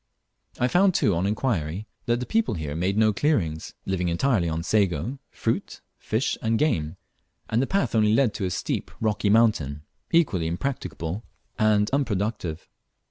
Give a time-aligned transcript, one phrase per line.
[0.59, 4.63] I found too on inquiry that the people here made no clearings, living entirely on
[4.63, 6.97] sago, fruit, fish, and game;
[7.51, 11.23] and the path only led to a steep rocky mountain equally impracticable
[11.59, 12.67] and unproductive.